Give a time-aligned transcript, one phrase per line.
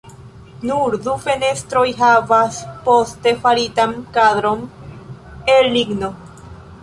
[0.69, 2.57] Nur du fenestroj havas
[2.87, 4.67] poste faritan kadron
[5.57, 6.11] el ligno.